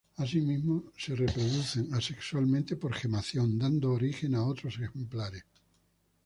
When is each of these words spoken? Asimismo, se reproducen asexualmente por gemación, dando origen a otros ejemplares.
Asimismo, 0.17 0.85
se 0.97 1.15
reproducen 1.15 1.93
asexualmente 1.93 2.75
por 2.75 2.91
gemación, 2.95 3.59
dando 3.59 3.91
origen 3.91 4.33
a 4.33 4.43
otros 4.43 4.79
ejemplares. 4.79 5.43